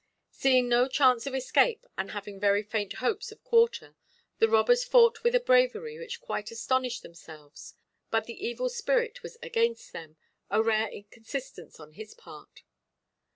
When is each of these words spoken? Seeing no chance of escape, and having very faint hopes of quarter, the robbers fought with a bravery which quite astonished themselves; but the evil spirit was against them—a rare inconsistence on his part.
Seeing 0.31 0.67
no 0.67 0.87
chance 0.87 1.27
of 1.27 1.35
escape, 1.35 1.85
and 1.95 2.09
having 2.09 2.39
very 2.39 2.63
faint 2.63 2.93
hopes 2.93 3.31
of 3.31 3.43
quarter, 3.43 3.95
the 4.39 4.49
robbers 4.49 4.83
fought 4.83 5.21
with 5.21 5.35
a 5.35 5.39
bravery 5.39 5.99
which 5.99 6.19
quite 6.19 6.49
astonished 6.49 7.03
themselves; 7.03 7.75
but 8.09 8.25
the 8.25 8.43
evil 8.43 8.67
spirit 8.67 9.21
was 9.21 9.37
against 9.43 9.93
them—a 9.93 10.63
rare 10.63 10.87
inconsistence 10.89 11.79
on 11.79 11.91
his 11.91 12.15
part. 12.15 12.63